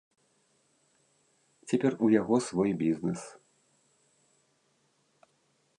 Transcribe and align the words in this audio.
Цяпер 1.73 1.93
у 2.07 2.09
яго 2.21 2.35
свой 2.47 2.71
бізнэс. 2.81 3.21